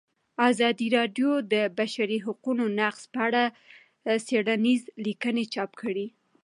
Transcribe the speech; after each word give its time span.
ازادي 0.49 0.87
راډیو 0.97 1.29
د 1.41 1.43
د 1.53 1.55
بشري 1.77 2.17
حقونو 2.25 2.63
نقض 2.79 3.03
په 3.13 3.19
اړه 3.27 3.43
څېړنیزې 4.25 4.89
لیکنې 5.05 5.43
چاپ 5.53 5.71
کړي. 5.81 6.07